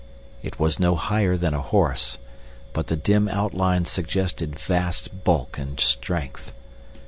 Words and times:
It 0.41 0.59
was 0.59 0.79
no 0.79 0.95
higher 0.95 1.37
than 1.37 1.53
a 1.53 1.61
horse, 1.61 2.17
but 2.73 2.87
the 2.87 2.95
dim 2.95 3.29
outline 3.29 3.85
suggested 3.85 4.57
vast 4.57 5.23
bulk 5.23 5.59
and 5.59 5.79
strength. 5.79 6.51